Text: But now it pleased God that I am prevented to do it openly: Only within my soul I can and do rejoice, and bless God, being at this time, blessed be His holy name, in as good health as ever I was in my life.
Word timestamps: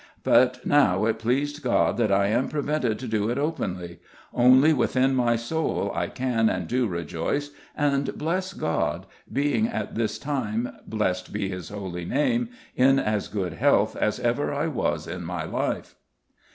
But 0.23 0.65
now 0.65 1.05
it 1.05 1.19
pleased 1.19 1.61
God 1.61 1.95
that 1.97 2.11
I 2.11 2.25
am 2.25 2.49
prevented 2.49 2.97
to 2.97 3.07
do 3.07 3.29
it 3.29 3.37
openly: 3.37 3.99
Only 4.33 4.73
within 4.73 5.13
my 5.13 5.35
soul 5.35 5.91
I 5.93 6.07
can 6.07 6.49
and 6.49 6.67
do 6.67 6.87
rejoice, 6.87 7.51
and 7.77 8.17
bless 8.17 8.53
God, 8.53 9.05
being 9.31 9.67
at 9.67 9.93
this 9.93 10.17
time, 10.17 10.73
blessed 10.87 11.31
be 11.31 11.49
His 11.49 11.69
holy 11.69 12.05
name, 12.05 12.49
in 12.75 12.97
as 12.97 13.27
good 13.27 13.53
health 13.53 13.95
as 13.95 14.19
ever 14.19 14.51
I 14.51 14.65
was 14.65 15.05
in 15.05 15.23
my 15.23 15.43
life. 15.43 15.93